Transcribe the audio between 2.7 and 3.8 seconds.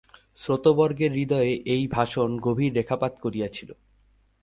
রেখাপাত করিয়াছিল।